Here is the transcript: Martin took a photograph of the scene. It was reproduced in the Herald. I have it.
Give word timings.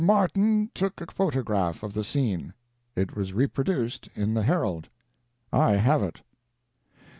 Martin 0.03 0.67
took 0.73 0.99
a 0.99 1.05
photograph 1.11 1.83
of 1.83 1.93
the 1.93 2.03
scene. 2.03 2.55
It 2.95 3.15
was 3.15 3.33
reproduced 3.33 4.09
in 4.15 4.33
the 4.33 4.41
Herald. 4.41 4.89
I 5.53 5.73
have 5.75 6.01
it. 6.01 6.23